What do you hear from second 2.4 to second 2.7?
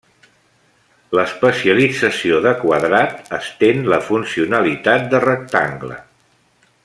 de